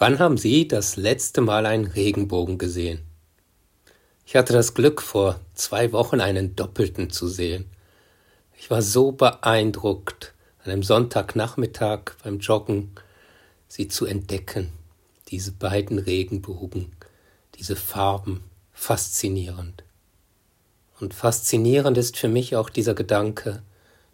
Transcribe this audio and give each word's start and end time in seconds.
Wann 0.00 0.20
haben 0.20 0.38
Sie 0.38 0.68
das 0.68 0.94
letzte 0.94 1.40
Mal 1.40 1.66
einen 1.66 1.86
Regenbogen 1.86 2.56
gesehen? 2.56 3.00
Ich 4.24 4.36
hatte 4.36 4.52
das 4.52 4.74
Glück, 4.74 5.02
vor 5.02 5.40
zwei 5.54 5.90
Wochen 5.90 6.20
einen 6.20 6.54
doppelten 6.54 7.10
zu 7.10 7.26
sehen. 7.26 7.68
Ich 8.56 8.70
war 8.70 8.80
so 8.80 9.10
beeindruckt, 9.10 10.34
an 10.62 10.70
einem 10.70 10.84
Sonntagnachmittag 10.84 12.12
beim 12.22 12.38
Joggen 12.38 12.92
sie 13.66 13.88
zu 13.88 14.06
entdecken, 14.06 14.70
diese 15.30 15.50
beiden 15.50 15.98
Regenbogen, 15.98 16.92
diese 17.56 17.74
Farben, 17.74 18.44
faszinierend. 18.72 19.82
Und 21.00 21.12
faszinierend 21.12 21.98
ist 21.98 22.16
für 22.16 22.28
mich 22.28 22.54
auch 22.54 22.70
dieser 22.70 22.94
Gedanke, 22.94 23.64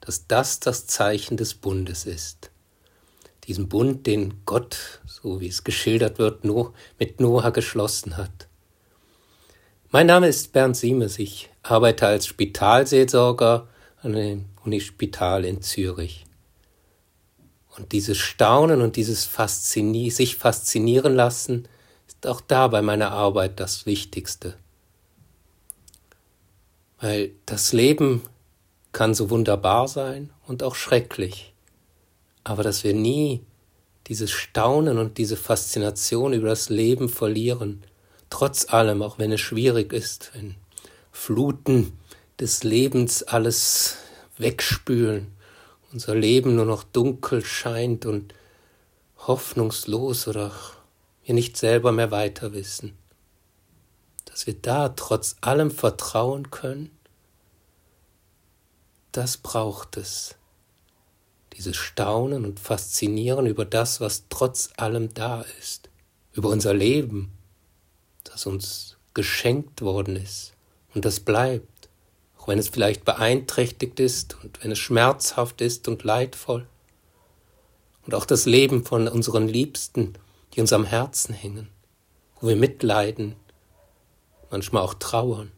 dass 0.00 0.28
das 0.28 0.60
das 0.60 0.86
Zeichen 0.86 1.36
des 1.36 1.54
Bundes 1.54 2.06
ist 2.06 2.51
diesen 3.48 3.68
Bund, 3.68 4.06
den 4.06 4.42
Gott, 4.46 5.00
so 5.06 5.40
wie 5.40 5.48
es 5.48 5.64
geschildert 5.64 6.18
wird, 6.18 6.44
mit 6.98 7.20
Noah 7.20 7.50
geschlossen 7.50 8.16
hat. 8.16 8.48
Mein 9.90 10.06
Name 10.06 10.28
ist 10.28 10.52
Bernd 10.52 10.76
Siemes. 10.76 11.18
Ich 11.18 11.50
arbeite 11.62 12.06
als 12.06 12.26
Spitalseelsorger 12.26 13.68
an 14.02 14.12
dem 14.12 14.44
Unispital 14.64 15.44
in 15.44 15.60
Zürich. 15.60 16.24
Und 17.76 17.92
dieses 17.92 18.18
Staunen 18.18 18.80
und 18.80 18.96
dieses 18.96 19.24
Faszini 19.24 20.10
sich 20.10 20.36
faszinieren 20.36 21.14
lassen 21.14 21.68
ist 22.06 22.26
auch 22.26 22.40
da 22.40 22.68
bei 22.68 22.82
meiner 22.82 23.10
Arbeit 23.10 23.60
das 23.60 23.86
Wichtigste. 23.86 24.56
Weil 27.00 27.32
das 27.46 27.72
Leben 27.72 28.22
kann 28.92 29.14
so 29.14 29.30
wunderbar 29.30 29.88
sein 29.88 30.30
und 30.46 30.62
auch 30.62 30.74
schrecklich 30.74 31.51
aber 32.44 32.62
dass 32.62 32.84
wir 32.84 32.94
nie 32.94 33.44
dieses 34.08 34.30
Staunen 34.30 34.98
und 34.98 35.18
diese 35.18 35.36
Faszination 35.36 36.32
über 36.32 36.48
das 36.48 36.68
Leben 36.68 37.08
verlieren, 37.08 37.84
trotz 38.30 38.72
allem, 38.72 39.02
auch 39.02 39.18
wenn 39.18 39.32
es 39.32 39.40
schwierig 39.40 39.92
ist, 39.92 40.32
wenn 40.34 40.56
Fluten 41.12 41.98
des 42.40 42.64
Lebens 42.64 43.22
alles 43.22 43.96
wegspülen, 44.38 45.28
unser 45.92 46.14
Leben 46.14 46.56
nur 46.56 46.64
noch 46.64 46.82
dunkel 46.82 47.44
scheint 47.44 48.06
und 48.06 48.34
hoffnungslos 49.18 50.26
oder 50.26 50.52
wir 51.24 51.34
nicht 51.34 51.56
selber 51.56 51.92
mehr 51.92 52.10
weiter 52.10 52.52
wissen, 52.52 52.96
dass 54.24 54.46
wir 54.46 54.54
da 54.54 54.88
trotz 54.88 55.36
allem 55.42 55.70
vertrauen 55.70 56.50
können, 56.50 56.90
das 59.12 59.36
braucht 59.36 59.98
es 59.98 60.34
dieses 61.56 61.76
Staunen 61.76 62.44
und 62.44 62.60
Faszinieren 62.60 63.46
über 63.46 63.64
das, 63.64 64.00
was 64.00 64.24
trotz 64.28 64.70
allem 64.76 65.12
da 65.14 65.44
ist, 65.60 65.90
über 66.32 66.48
unser 66.48 66.74
Leben, 66.74 67.32
das 68.24 68.46
uns 68.46 68.96
geschenkt 69.14 69.82
worden 69.82 70.16
ist 70.16 70.54
und 70.94 71.04
das 71.04 71.20
bleibt, 71.20 71.88
auch 72.38 72.48
wenn 72.48 72.58
es 72.58 72.68
vielleicht 72.68 73.04
beeinträchtigt 73.04 74.00
ist 74.00 74.36
und 74.42 74.62
wenn 74.62 74.72
es 74.72 74.78
schmerzhaft 74.78 75.60
ist 75.60 75.88
und 75.88 76.02
leidvoll. 76.02 76.66
Und 78.04 78.14
auch 78.14 78.24
das 78.26 78.46
Leben 78.46 78.84
von 78.84 79.06
unseren 79.06 79.46
Liebsten, 79.46 80.14
die 80.54 80.60
uns 80.60 80.72
am 80.72 80.84
Herzen 80.84 81.34
hängen, 81.34 81.68
wo 82.40 82.48
wir 82.48 82.56
mitleiden, 82.56 83.36
manchmal 84.50 84.82
auch 84.82 84.94
trauern, 84.94 85.52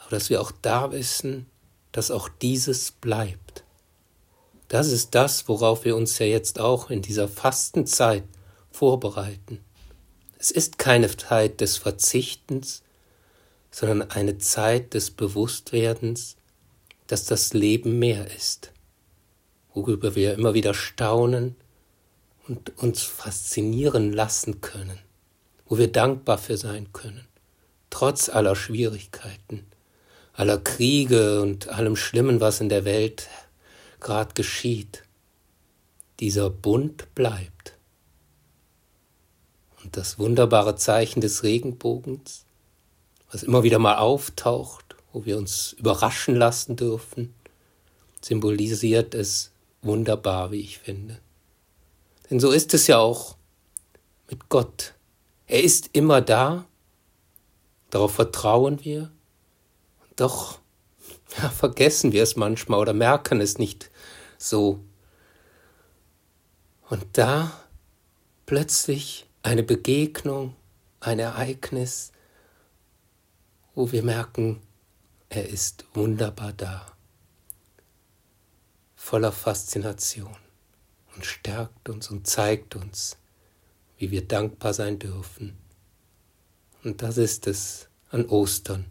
aber 0.00 0.10
dass 0.10 0.30
wir 0.30 0.40
auch 0.40 0.52
da 0.62 0.92
wissen, 0.92 1.46
dass 1.92 2.10
auch 2.10 2.28
dieses 2.28 2.90
bleibt. 2.90 3.49
Das 4.70 4.86
ist 4.86 5.16
das, 5.16 5.48
worauf 5.48 5.84
wir 5.84 5.96
uns 5.96 6.20
ja 6.20 6.26
jetzt 6.26 6.60
auch 6.60 6.90
in 6.90 7.02
dieser 7.02 7.26
Fastenzeit 7.26 8.22
vorbereiten. 8.70 9.58
Es 10.38 10.52
ist 10.52 10.78
keine 10.78 11.14
Zeit 11.16 11.60
des 11.60 11.76
Verzichtens, 11.76 12.84
sondern 13.72 14.12
eine 14.12 14.38
Zeit 14.38 14.94
des 14.94 15.10
Bewusstwerdens, 15.10 16.36
dass 17.08 17.24
das 17.24 17.52
Leben 17.52 17.98
mehr 17.98 18.32
ist, 18.32 18.70
worüber 19.74 20.14
wir 20.14 20.34
immer 20.34 20.54
wieder 20.54 20.72
staunen 20.72 21.56
und 22.46 22.78
uns 22.78 23.02
faszinieren 23.02 24.12
lassen 24.12 24.60
können, 24.60 25.00
wo 25.66 25.78
wir 25.78 25.90
dankbar 25.90 26.38
für 26.38 26.56
sein 26.56 26.92
können, 26.92 27.26
trotz 27.90 28.28
aller 28.28 28.54
Schwierigkeiten, 28.54 29.66
aller 30.32 30.58
Kriege 30.58 31.42
und 31.42 31.70
allem 31.70 31.96
Schlimmen, 31.96 32.40
was 32.40 32.60
in 32.60 32.68
der 32.68 32.84
Welt 32.84 33.28
gerade 34.00 34.34
geschieht, 34.34 35.04
dieser 36.20 36.50
Bund 36.50 37.14
bleibt. 37.14 37.76
Und 39.82 39.96
das 39.96 40.18
wunderbare 40.18 40.76
Zeichen 40.76 41.20
des 41.20 41.42
Regenbogens, 41.42 42.44
was 43.30 43.42
immer 43.42 43.62
wieder 43.62 43.78
mal 43.78 43.96
auftaucht, 43.96 44.96
wo 45.12 45.24
wir 45.24 45.38
uns 45.38 45.72
überraschen 45.72 46.36
lassen 46.36 46.76
dürfen, 46.76 47.34
symbolisiert 48.20 49.14
es 49.14 49.50
wunderbar, 49.82 50.50
wie 50.50 50.60
ich 50.60 50.78
finde. 50.78 51.18
Denn 52.28 52.38
so 52.38 52.50
ist 52.50 52.74
es 52.74 52.86
ja 52.86 52.98
auch 52.98 53.36
mit 54.28 54.48
Gott. 54.48 54.94
Er 55.46 55.62
ist 55.62 55.90
immer 55.92 56.20
da, 56.20 56.66
darauf 57.88 58.14
vertrauen 58.14 58.84
wir, 58.84 59.10
doch 60.16 60.58
ja, 61.42 61.48
vergessen 61.48 62.12
wir 62.12 62.22
es 62.22 62.36
manchmal 62.36 62.78
oder 62.78 62.92
merken 62.92 63.40
es 63.40 63.58
nicht 63.58 63.89
so. 64.42 64.84
Und 66.88 67.06
da 67.12 67.52
plötzlich 68.46 69.26
eine 69.42 69.62
Begegnung, 69.62 70.56
ein 71.00 71.18
Ereignis, 71.18 72.12
wo 73.74 73.92
wir 73.92 74.02
merken, 74.02 74.60
er 75.28 75.48
ist 75.48 75.84
wunderbar 75.94 76.52
da, 76.52 76.92
voller 78.96 79.32
Faszination 79.32 80.36
und 81.14 81.24
stärkt 81.24 81.88
uns 81.88 82.10
und 82.10 82.26
zeigt 82.26 82.74
uns, 82.74 83.16
wie 83.98 84.10
wir 84.10 84.26
dankbar 84.26 84.74
sein 84.74 84.98
dürfen. 84.98 85.56
Und 86.82 87.02
das 87.02 87.16
ist 87.18 87.46
es 87.46 87.88
an 88.10 88.26
Ostern 88.26 88.86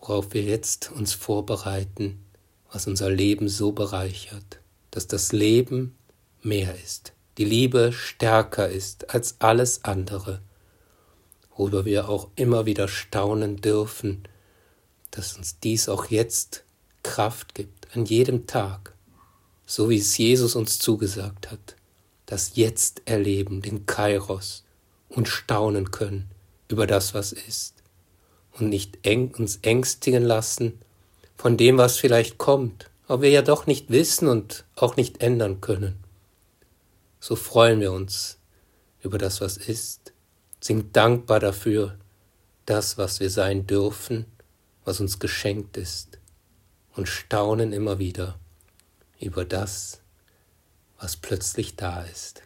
worauf 0.00 0.32
wir 0.32 0.42
jetzt 0.42 0.90
uns 0.90 1.12
vorbereiten, 1.12 2.24
was 2.72 2.86
unser 2.86 3.10
Leben 3.10 3.48
so 3.48 3.72
bereichert, 3.72 4.60
dass 4.90 5.06
das 5.06 5.32
Leben 5.32 5.96
mehr 6.42 6.74
ist, 6.82 7.12
die 7.38 7.44
Liebe 7.44 7.92
stärker 7.92 8.68
ist 8.68 9.14
als 9.14 9.36
alles 9.40 9.84
andere, 9.84 10.40
worüber 11.56 11.84
wir 11.84 12.08
auch 12.08 12.28
immer 12.36 12.66
wieder 12.66 12.88
staunen 12.88 13.56
dürfen, 13.56 14.22
dass 15.10 15.36
uns 15.36 15.58
dies 15.60 15.88
auch 15.88 16.06
jetzt 16.06 16.64
Kraft 17.02 17.54
gibt, 17.54 17.94
an 17.94 18.04
jedem 18.04 18.46
Tag, 18.46 18.94
so 19.66 19.90
wie 19.90 19.98
es 19.98 20.16
Jesus 20.16 20.54
uns 20.54 20.78
zugesagt 20.78 21.50
hat, 21.50 21.76
das 22.26 22.52
Jetzt 22.54 23.02
erleben, 23.06 23.62
den 23.62 23.86
Kairos 23.86 24.64
und 25.08 25.28
staunen 25.28 25.90
können 25.90 26.30
über 26.68 26.86
das, 26.86 27.14
was 27.14 27.32
ist. 27.32 27.74
Und 28.52 28.68
nicht 28.68 28.98
eng, 29.04 29.34
uns 29.36 29.58
ängstigen 29.62 30.22
lassen 30.22 30.78
von 31.40 31.56
dem, 31.56 31.78
was 31.78 31.96
vielleicht 31.96 32.36
kommt, 32.36 32.90
aber 33.08 33.22
wir 33.22 33.30
ja 33.30 33.40
doch 33.40 33.66
nicht 33.66 33.88
wissen 33.88 34.28
und 34.28 34.66
auch 34.76 34.96
nicht 34.96 35.22
ändern 35.22 35.62
können. 35.62 35.98
So 37.18 37.34
freuen 37.34 37.80
wir 37.80 37.92
uns 37.92 38.38
über 39.00 39.16
das, 39.16 39.40
was 39.40 39.56
ist, 39.56 40.12
sind 40.60 40.94
dankbar 40.94 41.40
dafür, 41.40 41.96
das, 42.66 42.98
was 42.98 43.20
wir 43.20 43.30
sein 43.30 43.66
dürfen, 43.66 44.26
was 44.84 45.00
uns 45.00 45.18
geschenkt 45.18 45.78
ist, 45.78 46.18
und 46.94 47.08
staunen 47.08 47.72
immer 47.72 47.98
wieder 47.98 48.38
über 49.18 49.46
das, 49.46 50.02
was 50.98 51.16
plötzlich 51.16 51.74
da 51.74 52.02
ist. 52.02 52.42